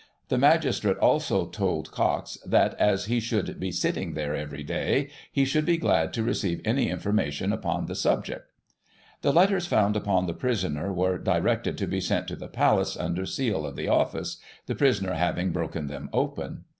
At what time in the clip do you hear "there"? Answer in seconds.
4.15-4.33